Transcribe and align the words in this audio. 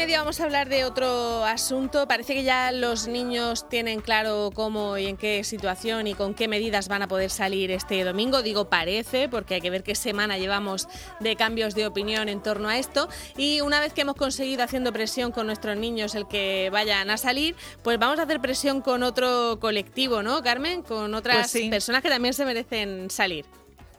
media 0.00 0.20
vamos 0.20 0.40
a 0.40 0.44
hablar 0.44 0.70
de 0.70 0.86
otro 0.86 1.44
asunto. 1.44 2.08
Parece 2.08 2.32
que 2.32 2.42
ya 2.42 2.72
los 2.72 3.06
niños 3.06 3.68
tienen 3.68 4.00
claro 4.00 4.50
cómo 4.54 4.96
y 4.96 5.06
en 5.06 5.18
qué 5.18 5.44
situación 5.44 6.06
y 6.06 6.14
con 6.14 6.32
qué 6.32 6.48
medidas 6.48 6.88
van 6.88 7.02
a 7.02 7.08
poder 7.08 7.28
salir 7.28 7.70
este 7.70 8.02
domingo. 8.02 8.40
Digo 8.40 8.70
parece, 8.70 9.28
porque 9.28 9.56
hay 9.56 9.60
que 9.60 9.68
ver 9.68 9.82
qué 9.82 9.94
semana 9.94 10.38
llevamos 10.38 10.88
de 11.20 11.36
cambios 11.36 11.74
de 11.74 11.86
opinión 11.86 12.30
en 12.30 12.42
torno 12.42 12.70
a 12.70 12.78
esto. 12.78 13.10
Y 13.36 13.60
una 13.60 13.78
vez 13.78 13.92
que 13.92 14.00
hemos 14.00 14.16
conseguido 14.16 14.64
haciendo 14.64 14.90
presión 14.90 15.32
con 15.32 15.46
nuestros 15.46 15.76
niños 15.76 16.14
el 16.14 16.26
que 16.26 16.70
vayan 16.72 17.10
a 17.10 17.18
salir, 17.18 17.54
pues 17.82 17.98
vamos 17.98 18.18
a 18.20 18.22
hacer 18.22 18.40
presión 18.40 18.80
con 18.80 19.02
otro 19.02 19.58
colectivo, 19.60 20.22
¿no, 20.22 20.42
Carmen? 20.42 20.80
Con 20.80 21.12
otras 21.12 21.52
Pues 21.52 21.68
personas 21.68 22.00
que 22.00 22.08
también 22.08 22.32
se 22.32 22.46
merecen 22.46 23.10
salir. 23.10 23.44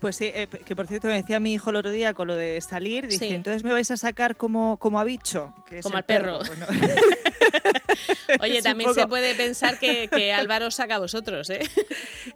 Pues 0.01 0.15
sí, 0.15 0.31
eh, 0.33 0.47
que 0.65 0.75
por 0.75 0.87
cierto 0.87 1.07
me 1.07 1.13
decía 1.13 1.39
mi 1.39 1.53
hijo 1.53 1.69
el 1.69 1.75
otro 1.75 1.91
día 1.91 2.15
con 2.15 2.27
lo 2.27 2.35
de 2.35 2.59
salir, 2.59 3.07
dice, 3.07 3.27
Sí. 3.27 3.33
entonces 3.35 3.63
me 3.63 3.71
vais 3.71 3.89
a 3.91 3.97
sacar 3.97 4.35
como, 4.35 4.77
como 4.77 4.99
a 4.99 5.03
bicho. 5.03 5.53
que 5.69 5.77
es 5.77 5.83
Como 5.83 5.95
al 5.95 6.03
perro. 6.03 6.39
Bueno, 6.39 6.65
Oye, 8.41 8.61
también 8.63 8.93
se 8.95 9.05
puede 9.07 9.35
pensar 9.35 9.77
que, 9.77 10.07
que 10.07 10.33
Álvaro 10.33 10.71
saca 10.71 10.95
a 10.95 10.99
vosotros, 10.99 11.51
¿eh? 11.51 11.59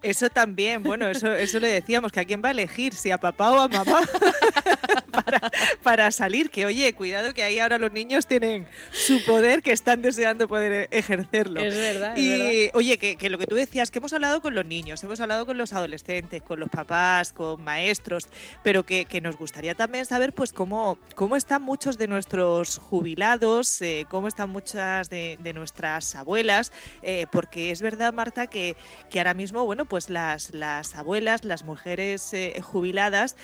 Eso 0.03 0.29
también, 0.29 0.83
bueno, 0.83 1.09
eso, 1.09 1.33
eso 1.33 1.59
le 1.59 1.69
decíamos, 1.69 2.11
que 2.11 2.19
a 2.19 2.25
quién 2.25 2.41
va 2.43 2.49
a 2.49 2.51
elegir, 2.51 2.93
si 2.93 3.09
a 3.09 3.17
papá 3.17 3.51
o 3.51 3.59
a 3.61 3.67
mamá, 3.67 4.01
para, 5.23 5.51
para 5.83 6.11
salir, 6.11 6.49
que 6.49 6.65
oye, 6.65 6.93
cuidado 6.93 7.33
que 7.33 7.43
ahí 7.43 7.59
ahora 7.59 7.77
los 7.77 7.91
niños 7.91 8.27
tienen 8.27 8.67
su 8.91 9.23
poder 9.25 9.61
que 9.61 9.71
están 9.71 10.01
deseando 10.01 10.47
poder 10.47 10.87
ejercerlo. 10.91 11.59
Es 11.61 11.75
verdad, 11.75 12.17
es 12.17 12.23
Y 12.23 12.29
verdad. 12.29 12.71
oye, 12.75 12.97
que, 12.97 13.15
que 13.15 13.29
lo 13.29 13.37
que 13.37 13.47
tú 13.47 13.55
decías, 13.55 13.91
que 13.91 13.99
hemos 13.99 14.13
hablado 14.13 14.41
con 14.41 14.55
los 14.55 14.65
niños, 14.65 15.03
hemos 15.03 15.19
hablado 15.19 15.45
con 15.45 15.57
los 15.57 15.73
adolescentes, 15.73 16.41
con 16.41 16.59
los 16.59 16.69
papás, 16.69 17.33
con 17.33 17.63
maestros, 17.63 18.27
pero 18.63 18.83
que, 18.85 19.05
que 19.05 19.21
nos 19.21 19.37
gustaría 19.37 19.75
también 19.75 20.05
saber 20.05 20.33
pues 20.33 20.53
cómo, 20.53 20.97
cómo 21.15 21.35
están 21.35 21.61
muchos 21.61 21.97
de 21.97 22.07
nuestros 22.07 22.77
jubilados, 22.77 23.81
eh, 23.81 24.05
cómo 24.09 24.27
están 24.27 24.49
muchas 24.49 25.09
de, 25.09 25.37
de 25.41 25.53
nuestras 25.53 26.15
abuelas, 26.15 26.71
eh, 27.01 27.25
porque 27.31 27.71
es 27.71 27.81
verdad, 27.81 28.13
Marta, 28.13 28.47
que, 28.47 28.75
que 29.09 29.19
ahora 29.19 29.33
mismo, 29.33 29.65
bueno, 29.65 29.85
pues 29.85 30.09
las, 30.09 30.53
las 30.53 30.95
abuelas, 30.95 31.43
las 31.43 31.63
mujeres 31.63 32.33
eh, 32.33 32.61
jubiladas, 32.61 33.35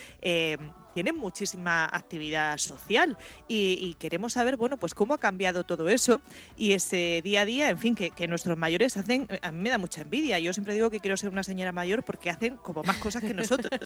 tienen 0.94 1.17
muchísima 1.17 1.86
actividad 1.86 2.58
social 2.58 3.17
y, 3.47 3.95
queremos 4.00 4.34
saber, 4.34 4.58
bueno, 4.58 4.78
pues 4.78 4.94
cómo 4.94 5.14
ha 5.14 5.17
cambiado 5.20 5.64
todo 5.64 5.89
eso 5.89 6.22
y 6.58 6.73
ese 6.73 7.22
día 7.23 7.42
a 7.42 7.45
día, 7.45 7.70
en 7.70 7.78
fin, 7.78 7.95
que, 7.95 8.11
que 8.11 8.28
nuestros 8.28 8.58
mayores 8.58 8.98
hacen, 8.98 9.28
a 9.42 9.52
mí 9.52 9.59
me 9.59 9.70
da 9.70 9.78
mucha 9.78 10.02
envidia. 10.02 10.39
Yo 10.39 10.53
siempre 10.53 10.73
digo 10.73 10.89
que 10.89 11.00
quiero 11.00 11.17
ser 11.17 11.30
una 11.30 11.44
señora 11.44 11.72
mayor 11.72 12.03
porque 12.03 12.30
hacen 12.30 12.58
como 12.58 12.83
más 12.83 12.98
cosas 12.98 13.23
que 13.23 13.33
nosotros. 13.33 13.72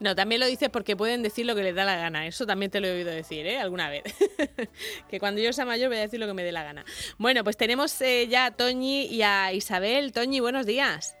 No, 0.00 0.14
también 0.14 0.40
lo 0.40 0.46
dices 0.46 0.68
porque 0.70 0.96
pueden 0.96 1.22
decir 1.22 1.46
lo 1.46 1.54
que 1.54 1.62
les 1.62 1.74
da 1.74 1.84
la 1.84 1.96
gana. 1.96 2.26
Eso 2.26 2.46
también 2.46 2.70
te 2.70 2.80
lo 2.80 2.88
he 2.88 2.92
oído 2.92 3.10
decir, 3.10 3.46
¿eh? 3.46 3.58
Alguna 3.58 3.88
vez. 3.88 4.02
que 5.08 5.20
cuando 5.20 5.40
yo 5.40 5.52
sea 5.52 5.64
mayor 5.64 5.88
voy 5.88 5.98
a 5.98 6.02
decir 6.02 6.20
lo 6.20 6.26
que 6.26 6.34
me 6.34 6.42
dé 6.42 6.52
la 6.52 6.62
gana. 6.62 6.84
Bueno, 7.18 7.44
pues 7.44 7.56
tenemos 7.56 8.00
eh, 8.00 8.26
ya 8.28 8.46
a 8.46 8.50
Toñi 8.50 9.06
y 9.06 9.22
a 9.22 9.52
Isabel. 9.52 10.12
Toñi, 10.12 10.40
buenos 10.40 10.66
días. 10.66 11.16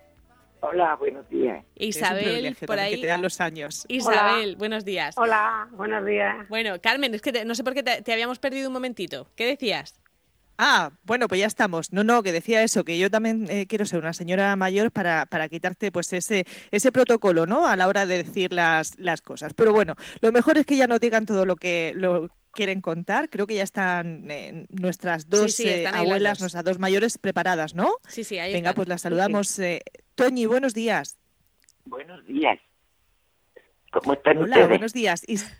Hola, 0.66 0.96
buenos 0.96 1.28
días. 1.28 1.62
Es 1.76 1.96
un 1.96 2.02
Isabel, 2.02 2.56
por 2.66 2.78
ahí. 2.78 2.94
Que 2.96 3.00
te 3.02 3.06
dan 3.08 3.20
los 3.20 3.40
años. 3.40 3.84
Isabel, 3.88 4.56
buenos 4.56 4.84
días. 4.84 5.14
Hola, 5.18 5.68
buenos 5.72 6.06
días. 6.06 6.48
Bueno, 6.48 6.80
Carmen, 6.80 7.14
es 7.14 7.20
que 7.20 7.32
te- 7.32 7.44
no 7.44 7.54
sé 7.54 7.62
por 7.62 7.74
qué 7.74 7.82
te, 7.82 8.00
te 8.00 8.12
habíamos 8.14 8.38
perdido 8.38 8.68
un 8.68 8.72
momentito. 8.72 9.28
¿Qué 9.36 9.44
decías? 9.46 10.00
Ah, 10.56 10.92
bueno, 11.02 11.28
pues 11.28 11.40
ya 11.40 11.46
estamos. 11.46 11.92
No, 11.92 12.02
no, 12.02 12.22
que 12.22 12.32
decía 12.32 12.62
eso, 12.62 12.82
que 12.84 12.96
yo 12.98 13.10
también 13.10 13.46
eh, 13.50 13.66
quiero 13.66 13.84
ser 13.84 13.98
una 13.98 14.14
señora 14.14 14.56
mayor 14.56 14.90
para, 14.90 15.26
para 15.26 15.48
quitarte 15.50 15.92
pues 15.92 16.12
ese, 16.14 16.46
ese 16.70 16.92
protocolo, 16.92 17.44
¿no? 17.44 17.66
A 17.66 17.76
la 17.76 17.86
hora 17.88 18.06
de 18.06 18.22
decir 18.22 18.52
las, 18.52 18.98
las 18.98 19.20
cosas. 19.20 19.52
Pero 19.52 19.72
bueno, 19.72 19.96
lo 20.20 20.32
mejor 20.32 20.56
es 20.56 20.64
que 20.64 20.76
ya 20.76 20.86
nos 20.86 21.00
digan 21.00 21.26
todo 21.26 21.44
lo 21.44 21.56
que 21.56 21.92
lo 21.96 22.30
quieren 22.52 22.80
contar. 22.80 23.28
Creo 23.28 23.46
que 23.48 23.56
ya 23.56 23.64
están 23.64 24.30
eh, 24.30 24.64
nuestras 24.70 25.28
dos 25.28 25.52
sí, 25.52 25.68
eh, 25.68 25.78
están 25.84 25.96
abuelas, 25.96 26.40
nuestras 26.40 26.64
dos 26.64 26.78
mayores 26.78 27.18
preparadas, 27.18 27.74
¿no? 27.74 27.96
Sí, 28.08 28.22
sí, 28.24 28.38
ahí 28.38 28.52
Venga, 28.52 28.70
están. 28.70 28.76
pues 28.76 28.88
las 28.88 29.02
saludamos. 29.02 29.58
Eh, 29.58 29.82
Toñi, 30.14 30.46
buenos 30.46 30.74
días. 30.74 31.18
Buenos 31.84 32.24
días. 32.26 32.58
¿Cómo 33.92 34.14
están 34.14 34.38
Hola, 34.38 34.46
ustedes? 34.46 34.68
buenos 34.68 34.92
días. 34.92 35.24
Is- 35.28 35.56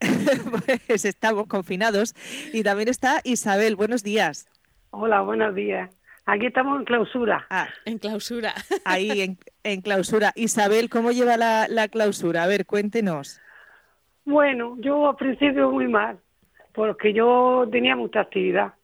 pues 0.88 1.04
estamos 1.04 1.46
confinados. 1.46 2.14
Y 2.52 2.62
también 2.62 2.88
está 2.88 3.20
Isabel, 3.24 3.76
buenos 3.76 4.02
días. 4.02 4.46
Hola, 4.90 5.20
buenos 5.22 5.54
días. 5.54 5.90
Aquí 6.26 6.46
estamos 6.46 6.78
en 6.80 6.84
clausura. 6.84 7.46
Ah, 7.50 7.68
En 7.84 7.98
clausura. 7.98 8.54
ahí 8.84 9.20
en, 9.20 9.38
en 9.62 9.80
clausura. 9.80 10.32
Isabel, 10.34 10.88
¿cómo 10.90 11.12
lleva 11.12 11.36
la, 11.36 11.66
la 11.68 11.88
clausura? 11.88 12.42
A 12.44 12.46
ver, 12.46 12.66
cuéntenos. 12.66 13.40
Bueno, 14.24 14.76
yo 14.80 15.08
al 15.08 15.16
principio 15.16 15.70
muy 15.70 15.86
mal, 15.86 16.18
porque 16.74 17.12
yo 17.12 17.68
tenía 17.70 17.94
mucha 17.94 18.20
actividad. 18.20 18.74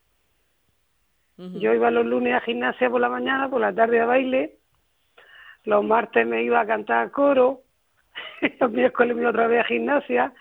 Yo 1.37 1.75
iba 1.75 1.91
los 1.91 2.07
lunes 2.07 2.35
a 2.35 2.41
gimnasia 2.43 2.89
por 2.89 3.01
la 3.01 3.09
mañana, 3.09 3.51
por 3.51 3.61
la 3.61 3.75
tarde 3.75 4.01
a 4.01 4.07
baile, 4.07 4.59
los 5.65 5.85
martes 5.85 6.27
me 6.27 6.43
iba 6.43 6.61
a 6.61 6.67
cantar 6.67 7.11
coro, 7.11 7.63
los 8.61 8.71
miércoles 8.71 9.15
me 9.15 9.23
iba 9.23 9.31
otra 9.31 9.47
vez 9.47 9.61
a 9.61 9.69
gimnasia, 9.69 10.33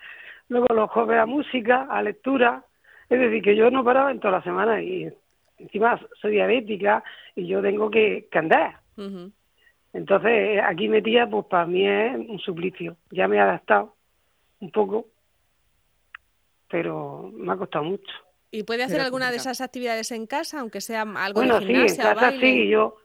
luego 0.49 0.67
los 0.73 0.89
jueves 0.91 1.19
a 1.19 1.25
música, 1.25 1.87
a 1.89 2.01
lectura. 2.01 2.63
Es 3.09 3.19
decir, 3.19 3.41
que 3.43 3.55
yo 3.55 3.69
no 3.69 3.83
paraba 3.83 4.11
en 4.11 4.19
toda 4.19 4.37
la 4.37 4.43
semana 4.43 4.81
y 4.81 5.09
encima 5.57 5.99
soy 6.19 6.31
diabética 6.31 7.03
y 7.35 7.47
yo 7.47 7.61
tengo 7.61 7.89
que, 7.89 8.27
que 8.31 8.37
andar. 8.39 8.79
Entonces, 9.93 10.61
aquí 10.63 10.87
metía, 10.87 11.27
pues 11.27 11.45
para 11.47 11.65
mí 11.65 11.87
es 11.87 12.15
un 12.15 12.39
suplicio. 12.39 12.95
Ya 13.11 13.27
me 13.27 13.37
he 13.37 13.39
adaptado 13.39 13.95
un 14.61 14.71
poco, 14.71 15.07
pero 16.69 17.29
me 17.33 17.51
ha 17.51 17.57
costado 17.57 17.83
mucho. 17.85 18.11
¿Y 18.51 18.63
puede 18.63 18.83
hacer 18.83 19.01
alguna 19.01 19.31
de 19.31 19.37
esas 19.37 19.61
actividades 19.61 20.11
en 20.11 20.27
casa, 20.27 20.59
aunque 20.59 20.81
sea 20.81 21.01
algo 21.01 21.39
Bueno, 21.39 21.59
de 21.59 21.65
sí, 21.65 21.65
en 21.73 21.75
gimnasia 21.75 22.03
casa 22.03 22.21
baile? 22.27 22.39
sí, 22.39 22.69
yo, 22.69 22.97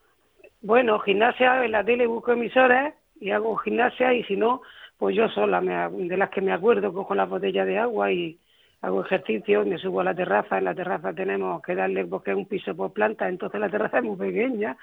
bueno, 0.67 0.99
gimnasia 0.99 1.65
en 1.65 1.71
la 1.71 1.85
tele 1.85 2.09
busco 2.09 2.33
emisoras 2.33 2.93
y 3.21 3.31
hago 3.31 3.57
gimnasia 3.57 4.13
y 4.13 4.25
si 4.25 4.37
no, 4.37 4.63
pues 4.99 5.15
yo 5.15 5.29
sola, 5.29 5.61
me, 5.61 5.89
de 6.09 6.17
las 6.17 6.29
que 6.31 6.41
me 6.41 6.53
acuerdo, 6.53 6.93
cojo 6.93 7.15
la 7.15 7.25
botella 7.25 7.65
de 7.65 7.79
agua 7.79 8.11
y 8.11 8.41
hago 8.81 9.05
ejercicio, 9.05 9.65
me 9.65 9.79
subo 9.79 10.01
a 10.01 10.05
la 10.05 10.15
terraza, 10.15 10.59
en 10.59 10.65
la 10.65 10.75
terraza 10.75 11.13
tenemos 11.13 11.63
que 11.63 11.77
darle, 11.77 12.05
porque 12.05 12.33
es 12.33 12.37
un 12.37 12.47
piso 12.47 12.75
por 12.75 12.93
planta, 12.93 13.29
entonces 13.29 13.61
la 13.61 13.69
terraza 13.69 13.99
es 13.99 14.05
muy 14.05 14.17
pequeña 14.17 14.77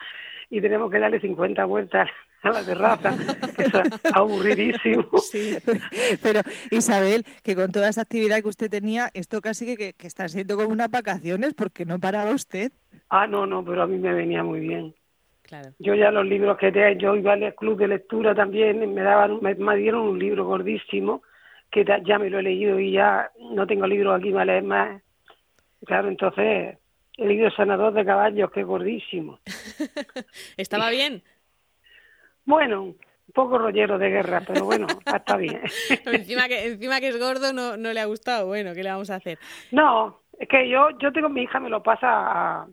y 0.50 0.62
tenemos 0.62 0.90
que 0.90 1.00
darle 1.00 1.20
50 1.20 1.66
vueltas 1.66 2.10
a 2.44 2.50
la 2.50 2.64
terraza, 2.64 3.10
eso 3.58 3.82
es 3.82 4.16
aburridísimo. 4.16 5.06
Sí. 5.18 5.58
Pero 6.24 6.44
Isabel, 6.72 7.26
que 7.44 7.56
con 7.56 7.74
toda 7.74 7.90
esa 7.90 8.04
actividad 8.04 8.42
que 8.42 8.48
usted 8.48 8.70
tenía, 8.70 9.10
esto 9.14 9.42
casi 9.42 9.66
que, 9.66 9.76
que, 9.76 9.94
que 9.94 10.08
está 10.08 10.30
siendo 10.30 10.56
como 10.56 10.70
unas 10.70 10.90
vacaciones 10.90 11.54
porque 11.54 11.84
no 11.84 12.00
paraba 12.00 12.32
usted. 12.32 12.72
Ah, 13.10 13.28
no, 13.28 13.46
no, 13.46 13.66
pero 13.66 13.84
a 13.84 13.88
mí 13.88 13.98
me 13.98 14.14
venía 14.14 14.44
muy 14.44 14.62
bien. 14.62 14.96
Claro. 15.54 15.70
Yo 15.78 15.94
ya 15.94 16.10
los 16.10 16.26
libros 16.26 16.58
que 16.58 16.72
te, 16.72 16.98
yo 16.98 17.16
iba 17.16 17.34
al 17.34 17.54
club 17.54 17.78
de 17.78 17.88
lectura 17.88 18.34
también, 18.34 18.92
me 18.92 19.04
daban, 19.04 19.38
me, 19.40 19.54
me 19.54 19.76
dieron 19.76 20.02
un 20.02 20.18
libro 20.18 20.46
gordísimo 20.46 21.22
que 21.70 21.86
ta- 21.86 22.00
ya 22.04 22.18
me 22.18 22.32
lo 22.32 22.40
he 22.40 22.42
leído 22.42 22.80
y 22.80 22.92
ya 22.94 23.30
no 23.52 23.68
tengo 23.68 23.86
libros 23.86 24.18
aquí 24.20 24.32
para 24.32 24.46
leer 24.46 24.64
más. 24.64 25.04
Claro, 25.86 26.08
entonces 26.08 26.80
he 27.18 27.26
leído 27.28 27.52
Sanador 27.52 27.94
de 27.94 28.04
Caballos, 28.04 28.50
que 28.50 28.62
es 28.62 28.66
gordísimo. 28.66 29.38
¿Estaba 30.58 30.90
bien? 30.90 31.22
Bueno, 32.46 32.82
un 32.82 32.98
poco 33.36 33.60
rollero 33.60 34.00
de 34.00 34.10
guerra, 34.10 34.42
pero 34.48 34.66
bueno, 34.66 35.02
está 35.16 35.38
bien. 35.38 35.62
encima, 36.06 36.48
que, 36.48 36.66
encima 36.66 37.00
que 37.00 37.10
es 37.10 37.20
gordo 37.20 37.54
no, 37.54 37.78
no 37.78 37.94
le 37.94 38.00
ha 38.00 38.06
gustado. 38.06 38.48
Bueno, 38.48 38.74
¿qué 38.74 38.82
le 38.82 38.90
vamos 38.90 39.12
a 39.12 39.18
hacer? 39.18 39.38
No, 39.72 40.22
es 40.40 40.48
que 40.48 40.68
yo, 40.68 40.90
yo 40.98 41.12
tengo 41.12 41.30
mi 41.30 41.44
hija, 41.44 41.60
me 41.60 41.70
lo 41.70 41.84
pasa 41.84 42.08
a, 42.10 42.68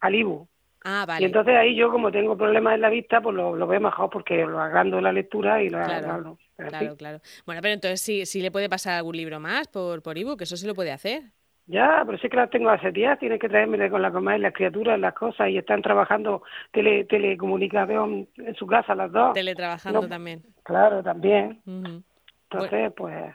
al 0.00 0.14
Ibu. 0.14 0.48
Ah, 0.90 1.02
Y 1.04 1.06
vale. 1.06 1.26
entonces 1.26 1.54
ahí 1.54 1.76
yo, 1.76 1.90
como 1.90 2.10
tengo 2.10 2.34
problemas 2.34 2.74
en 2.74 2.80
la 2.80 2.88
vista, 2.88 3.20
pues 3.20 3.36
lo, 3.36 3.54
lo 3.54 3.66
veo 3.66 3.78
mejor 3.80 4.08
porque 4.08 4.38
lo 4.46 4.58
agrando 4.58 5.00
la 5.02 5.12
lectura 5.12 5.62
y 5.62 5.68
lo 5.68 5.78
Claro. 5.84 6.38
Pero 6.56 6.68
Claro, 6.70 6.96
claro. 6.96 7.20
Bueno, 7.44 7.60
pero 7.60 7.74
entonces 7.74 8.00
sí, 8.00 8.24
sí 8.24 8.40
le 8.40 8.50
puede 8.50 8.68
pasar 8.70 8.94
algún 8.94 9.16
libro 9.16 9.38
más 9.38 9.68
por, 9.68 10.02
por 10.02 10.16
ebook, 10.16 10.40
eso 10.42 10.56
sí 10.56 10.66
lo 10.66 10.74
puede 10.74 10.90
hacer. 10.92 11.22
Ya, 11.66 12.02
pero 12.06 12.16
sí 12.16 12.30
que 12.30 12.36
las 12.38 12.48
tengo 12.48 12.70
hace 12.70 12.90
días, 12.90 13.18
tienes 13.18 13.38
que 13.38 13.48
traérmele 13.50 13.90
con 13.90 14.00
la 14.00 14.10
comer 14.10 14.40
las 14.40 14.54
criaturas, 14.54 14.98
las 14.98 15.12
cosas, 15.12 15.50
y 15.50 15.58
están 15.58 15.82
trabajando 15.82 16.42
tele, 16.72 17.04
telecomunicación 17.04 18.26
en 18.38 18.54
su 18.54 18.66
casa 18.66 18.94
las 18.94 19.12
dos. 19.12 19.34
Teletrabajando 19.34 20.00
No. 20.00 20.08
también. 20.08 20.42
Claro, 20.62 21.02
también. 21.02 21.60
Entonces, 21.66 22.92
pues, 22.96 23.34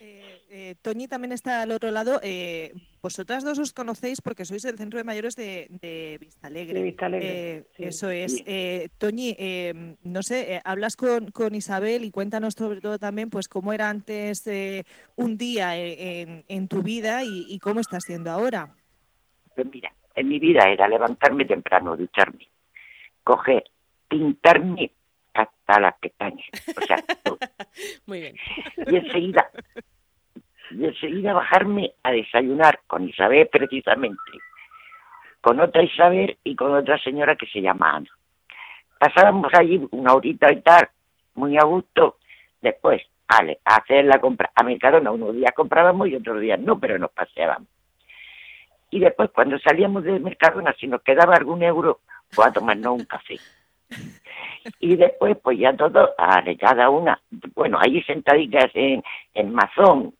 Eh, 0.00 0.42
eh, 0.50 0.74
Toñi 0.82 1.06
también 1.06 1.32
está 1.32 1.62
al 1.62 1.70
otro 1.70 1.90
lado. 1.90 2.18
Eh, 2.22 2.72
vosotras 3.06 3.44
dos 3.46 3.58
os 3.62 3.72
conocéis 3.72 4.18
porque 4.20 4.44
sois 4.44 4.64
el 4.66 4.76
centro 4.76 4.98
de 4.98 5.04
mayores 5.06 5.34
de, 5.36 5.68
de 5.82 6.18
Vistalegre. 6.18 6.74
De 6.74 6.82
Vistalegre, 6.90 7.28
Eh, 7.30 7.64
sí. 7.76 7.82
Eso 7.84 8.10
es. 8.10 8.42
Eh, 8.46 8.88
Toñi, 8.98 9.36
eh, 9.38 9.94
no 10.02 10.22
sé, 10.22 10.38
eh, 10.54 10.60
hablas 10.64 10.96
con, 10.96 11.30
con 11.30 11.54
Isabel 11.54 12.04
y 12.04 12.10
cuéntanos 12.10 12.54
sobre 12.54 12.80
todo 12.80 12.98
también 12.98 13.30
pues 13.30 13.46
cómo 13.48 13.72
era 13.72 13.88
antes 13.88 14.46
eh, 14.46 14.82
un 15.14 15.36
día 15.38 15.76
en, 15.76 16.44
en 16.48 16.68
tu 16.68 16.82
vida 16.82 17.22
y, 17.22 17.46
y 17.48 17.58
cómo 17.60 17.78
está 17.80 18.00
siendo 18.00 18.30
ahora. 18.30 18.74
Pues 19.54 19.66
mira, 19.72 19.92
en 20.14 20.28
mi 20.28 20.38
vida 20.38 20.62
era 20.68 20.88
levantarme 20.88 21.44
temprano, 21.44 21.96
ducharme, 21.96 22.48
coger, 23.22 23.64
pintarme 24.08 24.90
hasta 25.34 25.80
las 25.80 25.94
pestañas. 25.98 26.48
O 26.76 26.80
sea, 26.86 26.96
todo. 27.22 27.38
Muy 28.06 28.20
bien. 28.20 28.36
y 28.90 28.96
enseguida, 28.96 29.50
y 30.70 30.84
enseguida 30.84 31.32
bajarme 31.32 31.92
a 32.02 32.12
desayunar 32.12 32.80
con 32.86 33.08
Isabel 33.08 33.48
precisamente, 33.48 34.20
con 35.40 35.60
otra 35.60 35.82
Isabel 35.82 36.36
y 36.44 36.56
con 36.56 36.74
otra 36.74 36.98
señora 36.98 37.36
que 37.36 37.46
se 37.46 37.60
llama 37.60 37.96
Ana. 37.96 38.10
Pasábamos 38.98 39.52
allí 39.54 39.86
una 39.90 40.14
horita 40.14 40.52
y 40.52 40.60
tal, 40.62 40.88
muy 41.34 41.56
a 41.58 41.64
gusto. 41.64 42.16
Después, 42.62 43.02
a 43.28 43.76
hacer 43.76 44.04
la 44.04 44.20
compra. 44.20 44.50
A 44.54 44.62
Mercadona 44.62 45.10
unos 45.10 45.34
días 45.34 45.52
comprábamos 45.54 46.08
y 46.08 46.16
otros 46.16 46.40
días 46.40 46.58
no, 46.60 46.78
pero 46.78 46.98
nos 46.98 47.10
paseábamos. 47.10 47.68
Y 48.90 49.00
después, 49.00 49.30
cuando 49.30 49.58
salíamos 49.58 50.04
de 50.04 50.18
Mercadona, 50.20 50.74
si 50.78 50.86
nos 50.86 51.02
quedaba 51.02 51.34
algún 51.34 51.62
euro, 51.62 52.00
pues 52.34 52.48
a 52.48 52.52
tomarnos 52.52 53.00
un 53.00 53.04
café. 53.04 53.36
Y 54.80 54.96
después, 54.96 55.36
pues 55.42 55.58
ya 55.58 55.76
todo, 55.76 56.14
a 56.18 56.42
cada 56.58 56.90
una, 56.90 57.20
bueno, 57.54 57.78
ahí 57.80 58.02
sentaditas 58.02 58.70
en, 58.74 59.02
en 59.34 59.52
Mazón, 59.52 60.14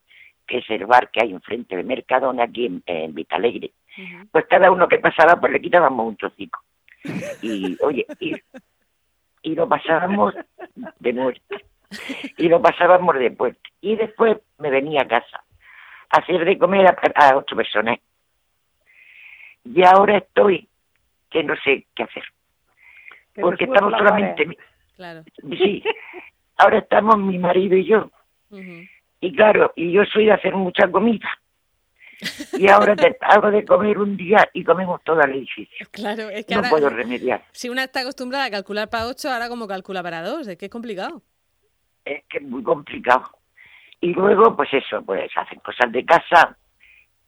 que 0.46 0.58
es 0.58 0.70
el 0.70 0.86
bar 0.86 1.10
que 1.10 1.20
hay 1.22 1.32
enfrente 1.32 1.76
de 1.76 1.82
Mercadona, 1.82 2.44
aquí 2.44 2.66
en, 2.66 2.82
en 2.86 3.14
Vitalegre, 3.14 3.72
pues 4.30 4.46
cada 4.46 4.70
uno 4.70 4.88
que 4.88 4.98
pasaba, 4.98 5.40
pues 5.40 5.52
le 5.52 5.60
quitábamos 5.60 6.06
un 6.06 6.16
trocico. 6.16 6.60
Y, 7.40 7.76
oye, 7.82 8.06
y, 8.20 8.34
y 9.42 9.54
lo 9.54 9.68
pasábamos 9.68 10.34
de 10.98 11.12
muerte. 11.12 11.64
Y 12.36 12.48
lo 12.48 12.60
pasábamos 12.60 13.16
de 13.16 13.30
muerte. 13.30 13.60
Y 13.80 13.96
después 13.96 14.38
me 14.58 14.70
venía 14.70 15.02
a 15.02 15.08
casa 15.08 15.44
a 16.10 16.18
hacer 16.18 16.44
de 16.44 16.58
comer 16.58 16.86
a, 16.86 16.96
a 17.14 17.36
ocho 17.36 17.56
personas. 17.56 17.98
Y 19.64 19.82
ahora 19.84 20.18
estoy 20.18 20.68
que 21.30 21.42
no 21.42 21.54
sé 21.64 21.86
qué 21.94 22.02
hacer. 22.02 22.24
Que 23.34 23.40
Porque 23.40 23.64
estamos 23.64 23.92
solamente... 23.92 24.56
Claro. 24.96 25.24
Sí, 25.50 25.82
ahora 26.56 26.78
estamos 26.78 27.18
mi 27.18 27.38
marido 27.38 27.76
y 27.76 27.84
yo. 27.84 28.10
Ujú. 28.50 28.86
Y 29.20 29.34
claro, 29.34 29.72
y 29.76 29.92
yo 29.92 30.04
soy 30.04 30.26
de 30.26 30.32
hacer 30.32 30.54
mucha 30.54 30.90
comida. 30.90 31.28
Y 32.52 32.68
ahora 32.68 32.94
te 32.96 33.16
hago 33.20 33.50
de 33.50 33.64
comer 33.64 33.98
un 33.98 34.16
día 34.16 34.48
y 34.52 34.62
comemos 34.64 35.02
todo 35.04 35.20
el 35.22 35.32
edificio. 35.32 35.86
Claro, 35.90 36.28
es 36.30 36.46
que 36.46 36.54
No 36.54 36.58
ahora, 36.60 36.70
puedo 36.70 36.88
remediar. 36.90 37.44
si 37.52 37.68
una 37.68 37.84
está 37.84 38.00
acostumbrada 38.00 38.44
a 38.46 38.50
calcular 38.50 38.88
para 38.88 39.06
8, 39.06 39.28
ahora 39.30 39.48
como 39.48 39.66
calcula 39.66 40.02
para 40.02 40.22
2, 40.22 40.46
es 40.48 40.56
que 40.56 40.66
es 40.66 40.70
complicado. 40.70 41.22
Es 42.04 42.24
que 42.28 42.38
es 42.38 42.44
muy 42.44 42.62
complicado. 42.62 43.24
Y 44.00 44.12
luego, 44.12 44.54
pues 44.56 44.68
eso, 44.72 45.02
pues 45.02 45.30
hacen 45.36 45.58
cosas 45.60 45.90
de 45.90 46.04
casa 46.04 46.56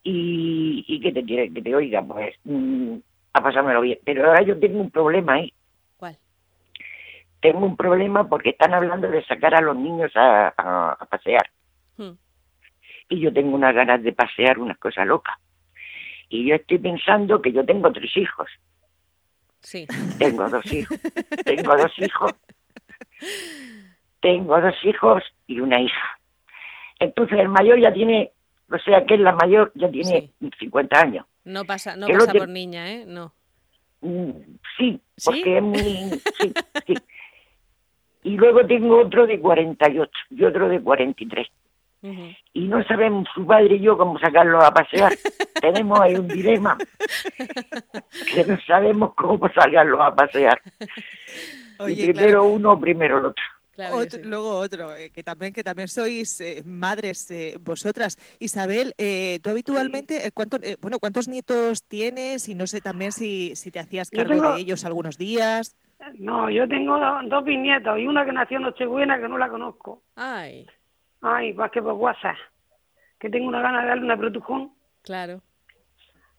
y, 0.02 0.84
y 0.86 1.00
que 1.00 1.12
te 1.12 1.24
quiere 1.24 1.52
que 1.52 1.62
te 1.62 1.74
oiga, 1.74 2.02
pues 2.02 2.34
mm, 2.44 2.96
a 3.32 3.42
pasármelo 3.42 3.80
bien. 3.80 3.98
Pero 4.04 4.26
ahora 4.26 4.42
yo 4.42 4.58
tengo 4.58 4.80
un 4.80 4.90
problema 4.90 5.34
ahí. 5.34 5.52
¿Cuál? 5.96 6.16
Tengo 7.40 7.64
un 7.66 7.76
problema 7.76 8.28
porque 8.28 8.50
están 8.50 8.74
hablando 8.74 9.08
de 9.08 9.24
sacar 9.24 9.54
a 9.54 9.60
los 9.60 9.76
niños 9.76 10.12
a, 10.14 10.52
a- 10.56 10.92
a 11.00 11.06
pasear. 11.06 11.50
Hmm. 11.98 12.16
y 13.08 13.20
yo 13.20 13.32
tengo 13.32 13.54
unas 13.56 13.74
ganas 13.74 14.02
de 14.02 14.12
pasear 14.12 14.58
unas 14.58 14.78
cosas 14.78 15.06
locas. 15.06 15.36
Y 16.28 16.46
yo 16.48 16.54
estoy 16.54 16.78
pensando 16.78 17.42
que 17.42 17.52
yo 17.52 17.64
tengo 17.64 17.90
tres 17.92 18.16
hijos. 18.16 18.48
Sí. 19.60 19.86
Tengo 20.18 20.48
dos 20.48 20.64
hijos. 20.72 20.98
tengo 21.44 21.76
dos 21.76 21.92
hijos. 21.98 22.32
Tengo 24.20 24.60
dos 24.60 24.74
hijos 24.84 25.22
y 25.46 25.60
una 25.60 25.80
hija. 25.80 26.18
Entonces 26.98 27.38
el 27.38 27.48
mayor 27.48 27.80
ya 27.80 27.92
tiene, 27.92 28.32
o 28.70 28.78
sea 28.78 29.04
que 29.06 29.14
es 29.14 29.20
la 29.20 29.32
mayor 29.32 29.72
ya 29.74 29.90
tiene 29.90 30.30
50 30.58 31.00
años. 31.00 31.26
No 31.44 31.64
pasa, 31.64 31.96
no 31.96 32.06
pasa 32.08 32.32
por 32.32 32.48
niña, 32.48 32.92
¿eh? 32.92 33.04
No. 33.06 33.32
Mm, 34.00 34.30
Sí, 34.76 35.00
¿Sí? 35.16 35.24
porque 35.24 35.56
es 35.56 35.62
muy... 35.62 35.82
Sí, 36.38 36.52
sí. 36.86 36.94
Y 38.24 38.36
luego 38.36 38.66
tengo 38.66 38.98
otro 39.00 39.26
de 39.26 39.40
48 39.40 40.10
y 40.30 40.44
otro 40.44 40.68
de 40.68 40.80
43. 40.80 41.48
Y 42.52 42.68
no 42.68 42.82
sabemos 42.84 43.26
su 43.34 43.44
padre 43.46 43.74
y 43.76 43.80
yo 43.80 43.98
cómo 43.98 44.18
sacarlo 44.18 44.62
a 44.62 44.72
pasear. 44.72 45.12
Tenemos 45.60 45.98
ahí 46.00 46.14
un 46.14 46.28
dilema 46.28 46.76
que 48.34 48.44
no 48.44 48.58
sabemos 48.66 49.14
cómo 49.14 49.48
sacarlo 49.52 50.02
a 50.02 50.14
pasear. 50.14 50.60
y 51.88 51.94
primero 51.94 52.12
claro, 52.12 52.44
uno 52.44 52.72
o 52.72 52.80
primero 52.80 53.18
el 53.18 53.24
otro. 53.26 53.44
Claro 53.74 53.96
que 53.98 54.02
otro- 54.02 54.18
sí. 54.22 54.28
luego 54.28 54.58
otro, 54.58 54.96
eh, 54.96 55.10
que 55.10 55.22
también 55.22 55.52
que 55.52 55.62
también 55.62 55.86
sois 55.88 56.40
eh, 56.40 56.62
madres 56.64 57.30
eh, 57.30 57.56
vosotras. 57.60 58.16
Isabel, 58.40 58.92
eh, 58.98 59.38
tú 59.42 59.50
habitualmente, 59.50 60.26
eh, 60.26 60.32
¿cuánto- 60.32 60.58
eh, 60.62 60.76
bueno, 60.80 60.98
¿cuántos 60.98 61.28
nietos 61.28 61.84
tienes? 61.84 62.48
Y 62.48 62.56
no 62.56 62.66
sé 62.66 62.80
también 62.80 63.12
si, 63.12 63.54
si 63.54 63.70
te 63.70 63.78
hacías 63.78 64.10
cargo 64.10 64.32
tengo- 64.34 64.54
de 64.54 64.60
ellos 64.60 64.84
algunos 64.84 65.16
días. 65.16 65.76
No, 66.18 66.48
yo 66.50 66.66
tengo 66.68 66.98
do- 66.98 67.20
dos 67.28 67.44
bisnietos 67.44 67.98
y 67.98 68.06
una 68.06 68.24
que 68.24 68.32
nació 68.32 68.56
en 68.56 68.64
Nochebuena 68.64 69.20
que 69.20 69.28
no 69.28 69.38
la 69.38 69.48
conozco. 69.48 70.02
Ay, 70.16 70.66
Ay, 71.20 71.52
más 71.54 71.70
que 71.70 71.82
por 71.82 71.94
WhatsApp. 71.94 72.36
Que 73.18 73.28
tengo 73.28 73.48
una 73.48 73.60
gana 73.60 73.82
de 73.82 73.88
darle 73.88 74.04
una 74.04 74.16
protujón. 74.16 74.72
claro. 75.02 75.40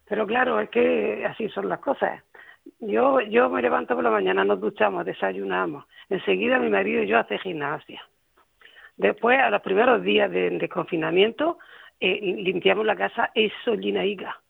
Pero 0.08 0.26
claro, 0.26 0.60
es 0.60 0.72
que 0.72 1.24
así 1.24 1.50
son 1.50 1.70
las 1.70 1.80
cosas. 1.82 2.24
Yo 2.80 3.22
yo 3.22 3.48
me 3.48 3.62
levanto 3.62 3.94
por 3.94 4.04
la 4.04 4.10
mañana, 4.10 4.44
nos 4.44 4.60
duchamos, 4.60 5.06
desayunamos. 5.06 5.86
Enseguida 6.10 6.58
mi 6.58 6.70
marido 6.70 7.04
y 7.04 7.08
yo 7.08 7.20
hace 7.20 7.38
gimnasia. 7.38 8.02
Después, 8.98 9.40
a 9.40 9.52
los 9.52 9.62
primeros 9.62 10.02
días 10.02 10.32
de, 10.32 10.50
de 10.50 10.68
confinamiento, 10.68 11.60
eh, 12.00 12.20
limpiamos 12.22 12.88
la 12.88 12.96
casa, 12.96 13.30
eso 13.36 13.76
llinaica. 13.76 14.42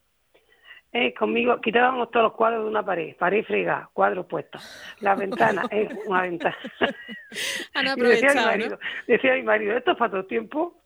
Eh, 0.91 1.13
conmigo 1.13 1.61
quitábamos 1.61 2.09
todos 2.09 2.23
los 2.25 2.33
cuadros 2.33 2.63
de 2.63 2.69
una 2.69 2.83
pared, 2.83 3.15
pared 3.15 3.43
fregada, 3.45 3.89
cuadros 3.93 4.25
puestos. 4.25 4.61
La 5.01 5.13
ventana, 5.15 5.63
es 5.69 5.87
una 6.07 6.23
ventana. 6.23 6.57
Han 7.75 7.85
Y 7.97 8.01
decía 8.01 8.29
mi 8.29 8.35
marido, 8.45 8.79
decía 9.05 9.33
mi 9.35 9.43
marido, 9.43 9.77
esto 9.77 9.91
es 9.91 9.97
para 9.97 10.09
todo 10.11 10.21
el 10.21 10.27
tiempo, 10.27 10.81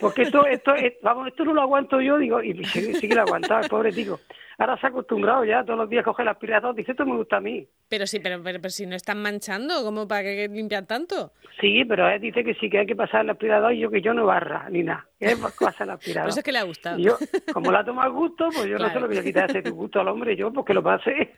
porque 0.00 0.22
esto, 0.22 0.46
esto, 0.46 0.74
es- 0.74 0.94
vamos, 1.02 1.28
esto 1.28 1.44
no 1.44 1.52
lo 1.52 1.60
aguanto 1.60 2.00
yo, 2.00 2.16
digo, 2.16 2.42
y 2.42 2.64
sí, 2.64 2.94
sí 2.94 3.08
que 3.08 3.14
lo 3.14 3.22
aguantaba, 3.22 3.60
el 3.60 3.68
pobre 3.68 3.92
tico. 3.92 4.20
Ahora 4.58 4.78
se 4.80 4.86
ha 4.86 4.88
acostumbrado 4.90 5.44
ya, 5.44 5.62
todos 5.64 5.78
los 5.78 5.88
días 5.90 6.04
coge 6.04 6.22
el 6.22 6.28
aspirador, 6.28 6.74
dice, 6.74 6.92
esto 6.92 7.04
me 7.04 7.14
gusta 7.16 7.36
a 7.36 7.40
mí. 7.40 7.66
Pero 7.88 8.06
sí, 8.06 8.20
pero, 8.20 8.42
pero, 8.42 8.58
pero 8.60 8.70
si 8.70 8.86
no 8.86 8.96
están 8.96 9.20
manchando, 9.20 9.82
¿cómo 9.84 10.08
para 10.08 10.22
qué 10.22 10.48
limpian 10.50 10.86
tanto? 10.86 11.32
Sí, 11.60 11.84
pero 11.84 12.08
él 12.08 12.20
dice 12.20 12.42
que 12.42 12.54
sí 12.54 12.70
que 12.70 12.78
hay 12.78 12.86
que 12.86 12.96
pasar 12.96 13.22
el 13.22 13.30
aspirador 13.30 13.72
y 13.74 13.80
yo 13.80 13.90
que 13.90 14.00
yo 14.00 14.14
no 14.14 14.24
barra, 14.26 14.68
ni 14.70 14.82
nada, 14.82 15.06
que 15.18 15.26
es 15.26 15.38
pasar 15.60 15.86
el 15.88 15.90
aspirador. 15.94 16.30
eso 16.30 16.40
es 16.40 16.44
que 16.44 16.52
le 16.52 16.58
ha 16.58 16.62
gustado. 16.64 16.98
Y 16.98 17.04
yo, 17.04 17.18
como 17.52 17.70
la 17.70 17.84
toma 17.84 18.08
gusto, 18.08 18.48
pues 18.54 18.66
yo 18.66 18.78
no 18.78 18.84
Claro. 18.86 19.00
lo 19.00 19.08
que 19.08 19.16
yo 19.16 19.22
quita 19.22 19.44
ese 19.44 19.70
gusto 19.70 20.00
al 20.00 20.08
hombre, 20.08 20.34
yo 20.36 20.50
pues 20.52 20.64
que 20.66 20.74
lo 20.74 20.82
pase. 20.82 21.34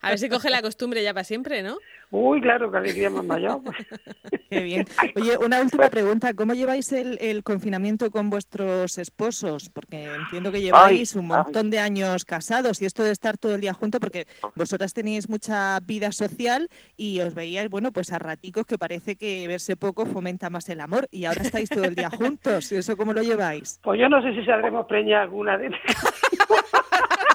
A 0.00 0.10
ver 0.10 0.18
si 0.18 0.28
coge 0.28 0.50
la 0.50 0.62
costumbre 0.62 1.02
ya 1.02 1.14
para 1.14 1.24
siempre, 1.24 1.62
¿no? 1.62 1.78
Uy, 2.10 2.40
claro, 2.40 2.70
que 2.70 2.76
alegría 2.76 3.10
más 3.10 3.24
mayor. 3.24 3.62
Pues. 3.62 3.76
Qué 4.50 4.60
bien. 4.60 4.86
Oye, 5.16 5.36
una 5.38 5.60
última 5.60 5.88
pregunta. 5.88 6.34
¿Cómo 6.34 6.54
lleváis 6.54 6.92
el, 6.92 7.18
el 7.20 7.42
confinamiento 7.42 8.10
con 8.10 8.30
vuestros 8.30 8.98
esposos? 8.98 9.70
Porque 9.70 10.04
entiendo 10.04 10.52
que 10.52 10.60
lleváis 10.60 11.16
un 11.16 11.22
ay. 11.22 11.28
montón 11.28 11.70
de 11.70 11.78
años 11.78 12.24
casados 12.24 12.80
y 12.82 12.84
esto 12.84 13.02
de 13.02 13.10
estar 13.10 13.36
todo 13.38 13.54
el 13.54 13.60
día 13.60 13.74
juntos, 13.74 14.00
porque 14.00 14.26
vosotras 14.54 14.92
tenéis 14.94 15.28
mucha 15.28 15.80
vida 15.80 16.12
social 16.12 16.68
y 16.96 17.20
os 17.20 17.34
veíais, 17.34 17.68
bueno, 17.68 17.90
pues 17.90 18.12
a 18.12 18.18
raticos 18.18 18.66
que 18.66 18.78
parece 18.78 19.16
que 19.16 19.48
verse 19.48 19.76
poco 19.76 20.06
fomenta 20.06 20.50
más 20.50 20.68
el 20.68 20.80
amor 20.80 21.08
y 21.10 21.24
ahora 21.24 21.42
estáis 21.42 21.68
todo 21.68 21.84
el 21.84 21.94
día 21.94 22.10
juntos. 22.10 22.70
¿Y 22.70 22.76
eso 22.76 22.96
cómo 22.96 23.12
lo 23.12 23.22
lleváis? 23.22 23.80
Pues 23.82 23.98
yo 23.98 24.08
no 24.08 24.22
sé 24.22 24.34
si 24.34 24.44
saldremos 24.44 24.86
preña 24.86 25.22
alguna 25.22 25.58
de 25.58 25.70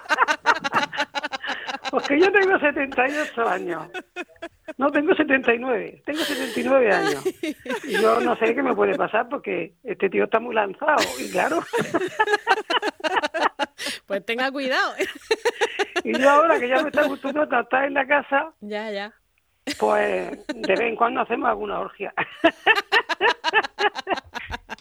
Porque 1.92 2.20
yo 2.20 2.32
tengo 2.32 2.60
78 2.60 3.48
años. 3.48 3.88
No, 4.78 4.92
tengo 4.92 5.14
79. 5.16 6.04
Tengo 6.06 6.20
79 6.20 6.92
años. 6.94 7.24
Y 7.84 7.94
yo 7.94 8.20
no 8.20 8.36
sé 8.38 8.54
qué 8.54 8.62
me 8.62 8.76
puede 8.76 8.96
pasar 8.96 9.28
porque 9.30 9.74
este 9.84 10.10
tío 10.10 10.26
está 10.26 10.40
muy 10.40 10.54
lanzado. 10.56 10.98
Y 11.20 11.32
claro. 11.32 11.64
Pues 14.06 14.26
tenga 14.26 14.52
cuidado. 14.52 14.94
Y 16.04 16.18
yo 16.20 16.30
ahora 16.30 16.60
que 16.60 16.68
ya 16.68 16.82
me 16.82 16.90
está 16.90 17.02
acostumbrado 17.06 17.56
a 17.56 17.62
estar 17.62 17.86
en 17.86 17.94
la 17.94 18.06
casa, 18.08 18.52
ya, 18.62 18.90
ya. 18.92 19.14
pues 19.80 20.46
de 20.48 20.68
vez 20.74 20.80
en 20.82 20.96
cuando 20.96 21.22
hacemos 21.22 21.50
alguna 21.50 21.80
orgia. 21.80 22.14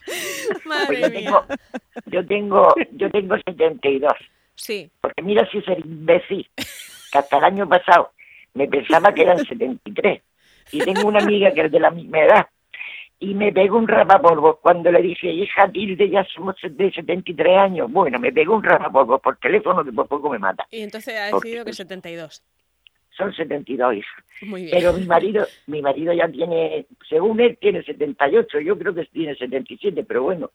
Pues 0.06 0.66
Madre 0.66 1.00
yo 1.02 1.10
mía. 1.10 1.20
tengo, 1.20 1.44
yo 2.06 2.26
tengo, 2.26 2.74
yo 2.92 3.10
tengo 3.10 3.36
72. 3.46 4.12
Sí. 4.54 4.90
Porque 5.00 5.22
mira 5.22 5.48
si 5.50 5.58
es 5.58 5.68
el 5.68 5.80
imbécil, 5.84 6.50
que 7.10 7.18
hasta 7.18 7.38
el 7.38 7.44
año 7.44 7.68
pasado 7.68 8.12
me 8.54 8.66
pensaba 8.68 9.12
que 9.12 9.22
eran 9.22 9.38
73. 9.38 10.22
Y 10.72 10.80
tengo 10.80 11.08
una 11.08 11.20
amiga 11.20 11.52
que 11.52 11.62
es 11.62 11.72
de 11.72 11.80
la 11.80 11.90
misma 11.90 12.20
edad. 12.20 12.46
Y 13.20 13.34
me 13.34 13.52
pegó 13.52 13.78
un 13.78 13.88
rapapolvo 13.88 14.56
cuando 14.62 14.92
le 14.92 15.02
dije, 15.02 15.28
hija 15.30 15.68
Tilde, 15.70 16.08
ya 16.08 16.24
somos 16.24 16.54
de 16.62 16.92
73 16.92 17.58
años. 17.58 17.90
Bueno, 17.90 18.18
me 18.18 18.32
pegó 18.32 18.54
un 18.54 18.62
rapapolvo 18.62 19.18
por 19.18 19.36
teléfono 19.38 19.84
que 19.84 19.92
por 19.92 20.06
poco 20.06 20.30
me 20.30 20.38
mata. 20.38 20.66
Y 20.70 20.82
entonces 20.82 21.14
ha 21.18 21.30
Porque- 21.30 21.48
decidido 21.48 21.64
que 21.64 21.72
72. 21.72 22.42
Son 23.18 23.34
72 23.34 23.96
hijas. 23.96 24.24
Muy 24.42 24.62
bien. 24.62 24.74
Pero 24.78 24.92
mi 24.92 25.04
marido, 25.04 25.44
mi 25.66 25.82
marido 25.82 26.12
ya 26.12 26.28
tiene, 26.28 26.86
según 27.08 27.40
él, 27.40 27.58
tiene 27.60 27.82
78. 27.82 28.60
Yo 28.60 28.78
creo 28.78 28.94
que 28.94 29.04
tiene 29.06 29.34
77, 29.34 30.04
pero 30.04 30.22
bueno, 30.22 30.50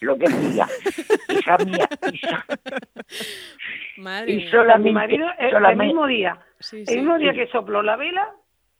lo 0.00 0.18
que 0.18 0.26
diga. 0.28 0.66
Hija 1.28 1.56
mía, 1.58 1.88
so- 2.20 4.02
Madre 4.02 4.32
y 4.32 4.36
mía. 4.38 4.50
solamente, 4.50 4.88
Mi 4.88 4.92
marido, 4.94 5.26
el, 5.38 5.44
el 5.46 5.50
solamente- 5.52 5.84
mismo 5.86 6.06
día, 6.06 6.38
Sí, 6.58 6.84
el 6.88 6.96
mismo 6.98 7.16
día 7.18 7.32
que 7.32 7.46
sopló 7.46 7.80
la 7.82 7.96
vela, 7.96 8.28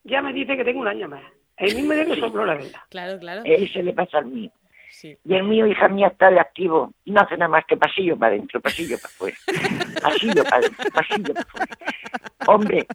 ya 0.03 0.21
me 0.21 0.33
dice 0.33 0.55
que 0.57 0.63
tengo 0.65 0.81
un 0.81 0.87
año 0.87 1.07
más. 1.07 1.23
El 1.57 1.73
mismo 1.75 1.93
día 1.93 2.05
que 2.05 2.15
sopló 2.19 2.45
la 2.45 2.55
vela. 2.55 2.85
Claro, 2.89 3.17
claro. 3.19 3.41
él 3.45 3.71
se 3.71 3.81
le 3.81 3.93
pasa 3.93 4.17
al 4.19 4.25
mío. 4.25 4.51
Sí. 4.91 5.17
Y 5.23 5.33
el 5.33 5.43
mío, 5.43 5.65
hija 5.65 5.87
mía, 5.87 6.07
está 6.07 6.29
de 6.29 6.39
activo 6.39 6.93
y 7.05 7.11
no 7.11 7.21
hace 7.21 7.37
nada 7.37 7.49
más 7.49 7.65
que 7.65 7.77
pasillo 7.77 8.17
para 8.17 8.33
adentro, 8.35 8.61
pasillo 8.61 8.97
para 8.97 9.13
afuera. 9.13 9.37
Pasillo 10.01 10.43
para 10.43 10.57
adentro, 10.57 10.91
pasillo 10.93 11.33
para 11.33 11.45
afuera. 11.47 11.77
Hombre, 12.47 12.87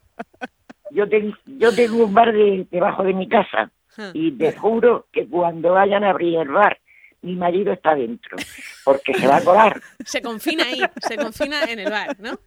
yo, 0.91 1.09
tengo 1.09 1.37
yo 1.47 1.75
tengo 1.75 2.05
un 2.05 2.15
bar 2.15 2.33
de, 2.33 2.67
debajo 2.71 3.03
de 3.03 3.15
mi 3.15 3.29
casa 3.29 3.71
Ja. 3.97 4.11
y 4.13 4.31
te 4.33 4.53
juro 4.53 5.07
que 5.11 5.27
cuando 5.27 5.73
vayan 5.73 6.05
a 6.05 6.11
abrir 6.11 6.39
el 6.39 6.49
bar, 6.51 6.79
mi 7.23 7.35
marido 7.35 7.73
está 7.73 7.95
dentro, 7.95 8.37
porque 8.85 9.15
se 9.15 9.27
va 9.27 9.39
a 9.39 9.41
colar 9.43 9.81
Se 10.05 10.21
confina 10.21 10.65
ahí, 10.65 10.83
se 11.01 11.17
confina 11.17 11.65
en 11.65 11.79
el 11.79 11.91
bar, 11.91 12.15
¿no? 12.21 12.39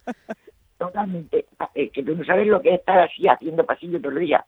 totalmente. 0.78 1.46
Es 1.74 1.92
que 1.92 2.02
tú 2.02 2.16
no 2.16 2.24
sabes 2.24 2.46
lo 2.46 2.62
que 2.62 2.70
es 2.70 2.80
estar 2.80 2.98
así 3.00 3.28
haciendo 3.28 3.66
pasillo 3.66 4.00
todo 4.00 4.12
el 4.12 4.20
día. 4.26 4.44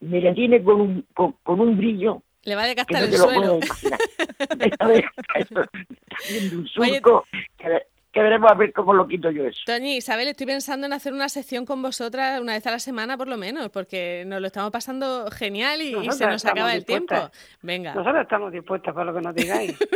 Me 0.00 0.20
le 0.20 0.32
tiene 0.32 0.62
con 0.62 0.80
un, 0.80 1.06
con, 1.12 1.32
con 1.42 1.60
un 1.60 1.76
brillo 1.76 2.22
Le 2.50 2.56
va 2.56 2.64
a 2.64 2.66
no 2.66 2.98
el 2.98 3.16
suelo. 3.16 3.58
un 6.52 6.66
surco 6.68 7.26
que, 7.56 7.82
que 8.12 8.22
veremos 8.22 8.50
a 8.50 8.54
ver 8.54 8.72
cómo 8.72 8.92
lo 8.92 9.06
quito 9.06 9.30
yo 9.30 9.46
eso. 9.46 9.60
Toñi, 9.66 9.96
Isabel, 9.98 10.28
estoy 10.28 10.46
pensando 10.46 10.86
en 10.86 10.92
hacer 10.92 11.12
una 11.12 11.28
sección 11.28 11.64
con 11.64 11.80
vosotras 11.80 12.40
una 12.40 12.54
vez 12.54 12.66
a 12.66 12.72
la 12.72 12.78
semana 12.80 13.16
por 13.16 13.28
lo 13.28 13.36
menos, 13.36 13.68
porque 13.70 14.24
nos 14.26 14.40
lo 14.40 14.48
estamos 14.48 14.72
pasando 14.72 15.30
genial 15.30 15.80
y, 15.80 15.96
y 15.96 16.10
se 16.10 16.26
nos 16.26 16.44
acaba 16.44 16.74
el 16.74 16.84
tiempo. 16.84 17.14
Venga, 17.62 17.94
Nosotros 17.94 18.22
estamos 18.22 18.52
dispuestas 18.52 18.92
para 18.94 19.12
lo 19.12 19.14
que 19.14 19.20
nos 19.20 19.34
digáis. 19.34 19.76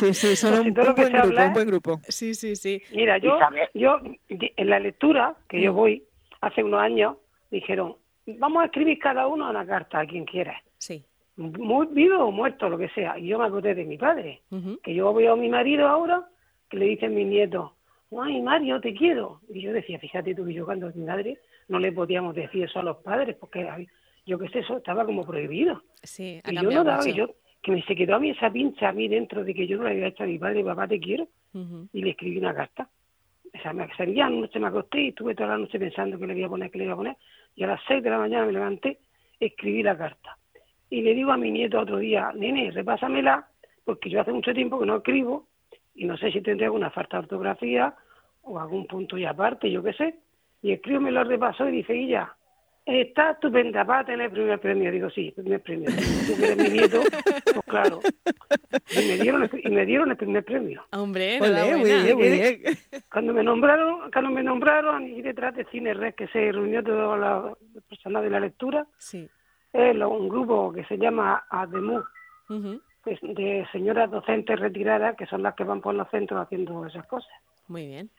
Sí, 0.00 0.14
sí, 0.14 0.36
son 0.36 0.62
Si 0.62 0.68
un, 0.68 0.74
buen 0.74 0.86
grupo, 0.86 1.02
habla- 1.18 1.46
un 1.46 1.52
buen 1.52 1.66
grupo. 1.66 2.00
sí, 2.08 2.34
sí, 2.34 2.56
sí. 2.56 2.82
Mira, 2.92 3.18
yo, 3.18 3.36
Isabel. 3.36 3.68
yo 3.74 3.98
en 4.28 4.70
la 4.70 4.78
lectura 4.78 5.34
que 5.48 5.60
yo 5.60 5.72
voy 5.72 6.02
hace 6.40 6.62
unos 6.62 6.80
años, 6.80 7.16
dijeron, 7.50 7.96
vamos 8.26 8.62
a 8.62 8.66
escribir 8.66 8.98
cada 8.98 9.26
uno 9.26 9.48
una 9.48 9.66
carta 9.66 10.00
a 10.00 10.06
quien 10.06 10.24
quiera, 10.24 10.62
Sí. 10.78 11.04
Muy 11.36 11.86
vivo 11.88 12.24
o 12.24 12.30
muerto, 12.30 12.68
lo 12.68 12.78
que 12.78 12.88
sea. 12.90 13.18
Y 13.18 13.28
yo 13.28 13.38
me 13.38 13.46
acordé 13.46 13.74
de 13.74 13.84
mi 13.84 13.98
padre, 13.98 14.42
que 14.82 14.94
yo 14.94 15.12
veo 15.12 15.32
a 15.32 15.36
mi 15.36 15.48
marido 15.48 15.88
ahora, 15.88 16.24
que 16.68 16.76
le 16.76 16.86
dicen 16.86 17.14
mis 17.14 17.26
nietos, 17.26 17.72
ay 18.18 18.40
Mario, 18.40 18.80
te 18.80 18.94
quiero. 18.94 19.40
Y 19.48 19.62
yo 19.62 19.72
decía, 19.72 19.98
fíjate 19.98 20.34
tú 20.34 20.44
que 20.44 20.54
yo 20.54 20.64
cuando 20.64 20.90
mi 20.94 21.04
madre 21.04 21.38
no 21.68 21.78
le 21.78 21.92
podíamos 21.92 22.34
decir 22.34 22.64
eso 22.64 22.78
a 22.78 22.82
los 22.82 22.98
padres, 22.98 23.36
porque 23.36 23.66
yo 24.26 24.38
qué 24.38 24.48
sé, 24.48 24.60
eso 24.60 24.78
estaba 24.78 25.04
como 25.04 25.24
prohibido. 25.24 25.82
Sí, 26.02 26.40
Y 26.46 26.54
yo 26.54 26.70
no 26.70 26.84
daba, 26.84 26.98
mucho. 26.98 27.10
que, 27.10 27.18
yo, 27.18 27.30
que 27.62 27.72
me 27.72 27.82
se 27.82 27.96
quedó 27.96 28.16
a 28.16 28.18
mí 28.20 28.30
esa 28.30 28.50
pincha 28.50 28.88
a 28.88 28.92
mí 28.92 29.08
dentro 29.08 29.44
de 29.44 29.54
que 29.54 29.66
yo 29.66 29.78
no 29.78 29.84
le 29.84 29.90
había 29.90 30.08
hecho 30.08 30.22
a 30.22 30.26
mi 30.26 30.38
padre, 30.38 30.64
papá 30.64 30.86
te 30.86 31.00
quiero, 31.00 31.28
y 31.92 32.02
le 32.02 32.10
escribí 32.10 32.38
una 32.38 32.54
carta. 32.54 32.88
O 33.56 33.62
sea, 33.62 33.72
me 33.72 33.88
salí 33.96 34.14
ya 34.14 34.26
anoche 34.26 34.58
me 34.58 34.66
acosté 34.66 35.00
y 35.00 35.08
estuve 35.08 35.34
toda 35.34 35.50
la 35.50 35.58
noche 35.58 35.78
pensando 35.78 36.18
que 36.18 36.26
le 36.26 36.36
iba 36.36 36.46
a 36.46 36.50
poner, 36.50 36.70
que 36.70 36.78
le 36.78 36.84
iba 36.84 36.94
a 36.94 36.96
poner, 36.96 37.16
y 37.54 37.62
a 37.62 37.68
las 37.68 37.80
seis 37.86 38.02
de 38.02 38.10
la 38.10 38.18
mañana 38.18 38.46
me 38.46 38.52
levanté, 38.52 38.98
escribí 39.38 39.82
la 39.82 39.96
carta. 39.96 40.36
Y 40.94 41.02
le 41.02 41.12
digo 41.12 41.32
a 41.32 41.36
mi 41.36 41.50
nieto 41.50 41.80
otro 41.80 41.98
día, 41.98 42.30
nene, 42.36 42.70
repásamela, 42.70 43.48
porque 43.84 44.08
yo 44.08 44.20
hace 44.20 44.30
mucho 44.32 44.54
tiempo 44.54 44.78
que 44.78 44.86
no 44.86 44.96
escribo, 44.98 45.48
y 45.96 46.04
no 46.04 46.16
sé 46.16 46.30
si 46.30 46.40
tendré 46.40 46.66
alguna 46.66 46.90
falta 46.90 47.16
de 47.16 47.24
ortografía, 47.24 47.92
o 48.42 48.60
algún 48.60 48.86
punto 48.86 49.18
y 49.18 49.24
aparte, 49.24 49.68
yo 49.68 49.82
qué 49.82 49.92
sé. 49.92 50.14
Y 50.62 50.70
escribo, 50.70 51.00
me 51.00 51.10
lo 51.10 51.24
repasó 51.24 51.68
y 51.68 51.72
dice, 51.78 51.94
ella, 51.94 52.32
está 52.86 53.32
estupenda, 53.32 53.82
va 53.82 53.98
a 54.00 54.04
tener 54.04 54.30
primer 54.30 54.60
premio. 54.60 54.92
Digo, 54.92 55.10
sí, 55.10 55.32
primer 55.34 55.60
premio. 55.62 55.90
Tú 56.26 56.36
que 56.36 56.44
eres 56.52 56.56
mi 56.58 56.68
nieto, 56.78 57.00
pues 57.44 57.64
claro. 57.66 57.98
Y 58.92 59.08
me 59.08 59.18
dieron 59.18 59.42
el, 59.42 59.50
y 59.64 59.70
me 59.70 59.84
dieron 59.86 60.10
el 60.12 60.16
primer 60.16 60.44
premio. 60.44 60.84
Hombre, 60.92 61.40
Olé, 61.40 61.76
muy 61.76 61.90
enhorabuena. 61.90 62.04
bien, 62.04 62.16
muy 62.16 62.28
bien. 62.28 62.62
Cuando 63.10 63.34
me 63.34 63.42
nombraron, 63.42 64.10
cuando 64.12 64.30
me 64.30 64.42
nombraron 64.44 65.08
y 65.08 65.22
detrás 65.22 65.56
de 65.56 65.64
Cine 65.66 65.92
Red 65.94 66.14
que 66.14 66.28
se 66.28 66.52
reunió 66.52 66.84
toda 66.84 67.16
la 67.16 67.52
personas 67.88 68.22
de 68.22 68.30
la 68.30 68.38
lectura, 68.38 68.86
Sí. 68.98 69.28
Es 69.74 69.96
un 69.96 70.28
grupo 70.28 70.72
que 70.72 70.84
se 70.84 70.96
llama 70.96 71.44
ADEMU, 71.50 72.02
de 73.04 73.66
señoras 73.72 74.10
docentes 74.10 74.58
retiradas 74.58 75.16
que 75.16 75.26
son 75.26 75.42
las 75.42 75.54
que 75.54 75.64
van 75.64 75.80
por 75.80 75.94
los 75.94 76.08
centros 76.10 76.40
haciendo 76.40 76.86
esas 76.86 77.06
cosas. 77.06 77.32
Muy 77.68 77.86
bien. 77.86 78.10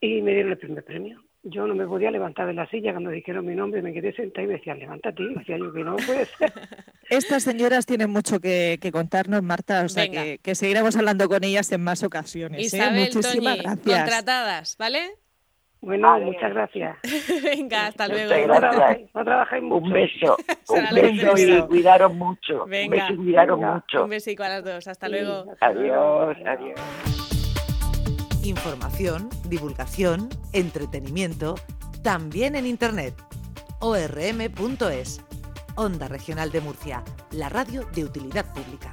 Y 0.00 0.20
me 0.22 0.32
dieron 0.32 0.52
el 0.52 0.58
primer 0.58 0.84
premio. 0.84 1.22
Yo 1.44 1.66
no 1.66 1.74
me 1.74 1.86
podía 1.86 2.10
levantar 2.10 2.48
de 2.48 2.54
la 2.54 2.66
silla 2.68 2.90
cuando 2.92 3.10
dijeron 3.10 3.46
mi 3.46 3.54
nombre, 3.54 3.80
me 3.80 3.92
quedé 3.92 4.12
sentada 4.12 4.42
y 4.42 4.48
me 4.48 4.54
decían, 4.54 4.80
levántate. 4.80 5.22
Y 5.22 5.34
decía 5.34 5.56
yo 5.56 5.72
que 5.72 5.84
no 5.84 5.96
puede 5.96 6.24
ser. 6.26 6.52
Estas 7.10 7.44
señoras 7.44 7.86
tienen 7.86 8.10
mucho 8.10 8.40
que, 8.40 8.78
que 8.82 8.90
contarnos, 8.90 9.42
Marta, 9.42 9.84
o 9.84 9.88
sea 9.88 10.10
que, 10.10 10.38
que 10.42 10.54
seguiremos 10.56 10.96
hablando 10.96 11.28
con 11.28 11.44
ellas 11.44 11.70
en 11.72 11.82
más 11.84 12.02
ocasiones. 12.02 12.60
¿eh? 12.60 12.76
Isabel, 12.76 13.00
Muchísimas 13.14 13.56
Toñi, 13.56 13.62
gracias. 13.62 13.98
contratadas, 14.00 14.76
¿vale? 14.78 15.00
Bueno, 15.80 16.08
Vale. 16.08 16.24
muchas 16.26 16.52
gracias. 16.52 16.96
Venga, 17.44 17.86
hasta 17.86 18.08
luego. 18.08 18.30
No 18.30 18.36
gracias. 18.46 18.58
trabajáis, 18.60 19.08
no 19.14 19.24
trabajáis 19.24 19.62
mucho. 19.62 19.84
Un 19.86 19.92
beso, 19.92 20.36
un 20.68 20.82
la 20.84 20.90
beso 20.92 21.38
y 21.38 21.62
cuidaros 21.68 22.14
mucho. 22.14 22.64
Un 22.64 22.70
Venga. 22.70 22.96
beso 22.96 23.12
y 23.12 23.16
cuidaros 23.16 23.58
Venga. 23.60 23.74
mucho. 23.74 24.04
Un 24.04 24.10
besico 24.10 24.42
a 24.42 24.48
las 24.48 24.64
dos. 24.64 24.88
Hasta 24.88 25.06
Sí, 25.06 25.12
luego. 25.12 25.44
Adiós, 25.60 26.36
adiós. 26.46 26.80
Información, 28.44 29.28
divulgación, 29.48 30.28
entretenimiento, 30.52 31.54
también 32.02 32.54
en 32.56 32.66
Internet. 32.66 33.14
orm.es. 33.80 35.24
Onda 35.76 36.08
Regional 36.08 36.50
de 36.50 36.60
Murcia, 36.60 37.02
la 37.30 37.48
radio 37.48 37.84
de 37.94 38.04
utilidad 38.04 38.52
pública. 38.52 38.90